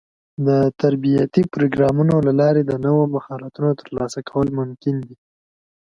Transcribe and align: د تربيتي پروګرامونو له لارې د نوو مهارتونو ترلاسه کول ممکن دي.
د 0.47 0.49
تربيتي 0.81 1.43
پروګرامونو 1.53 2.15
له 2.27 2.31
لارې 2.41 2.61
د 2.65 2.73
نوو 2.85 3.03
مهارتونو 3.15 3.69
ترلاسه 3.81 4.19
کول 4.29 4.47
ممکن 4.59 4.95
دي. 5.07 5.15